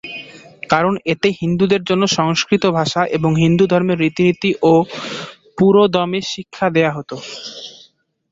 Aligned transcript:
কারণ, 0.69 0.93
এতে 1.05 1.27
হিন্দুদের 1.39 1.81
জন্য 1.83 2.03
সংস্কৃত 2.17 2.63
ভাষা 2.77 3.01
এবং 3.17 3.31
হিন্দু 3.43 3.65
ধর্মের 3.67 4.01
রীতিনীতি 4.01 4.49
ও 4.63 4.73
পুরোদমে 5.57 6.19
শিক্ষা 6.31 6.67
দেয়া 6.75 6.91
হতো। 6.97 7.15